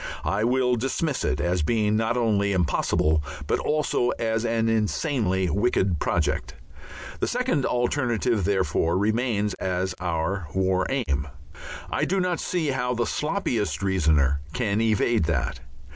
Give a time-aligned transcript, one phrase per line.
[0.25, 5.99] I will dismiss it as being not only impossible, but also as an insanely wicked
[5.99, 6.55] project.
[7.19, 11.27] The second alternative, therefore, remains as our War Aim.
[11.91, 15.59] I do not see how the sloppiest reasoner can evade that.